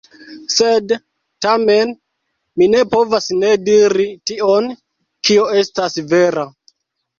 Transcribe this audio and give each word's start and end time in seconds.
Sed 0.51 0.93
tamen 1.45 1.91
mi 2.63 2.71
ne 2.77 2.81
povas 2.95 3.29
ne 3.43 3.53
diri 3.69 4.09
tion, 4.33 4.73
kio 5.31 5.47
estas 5.63 6.03
vera. 6.17 6.51